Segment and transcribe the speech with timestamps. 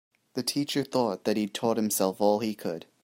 [0.33, 2.87] The teacher thought that he'd taught himself all he could.